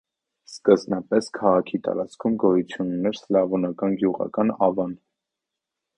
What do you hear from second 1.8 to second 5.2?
տարածքում գոյություն ուներ սլավոնական գյուղական ավան։